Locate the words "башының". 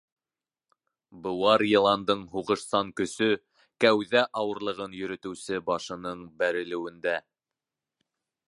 5.71-6.29